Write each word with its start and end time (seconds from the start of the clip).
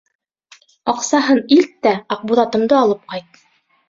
Аҡсаһын 0.93 1.41
илт 1.55 1.75
тә 1.87 1.91
Аҡбуҙатымды 2.15 2.77
алып 2.79 3.05
ҡайт! 3.15 3.39